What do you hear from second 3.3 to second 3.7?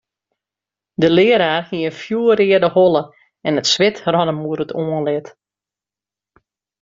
en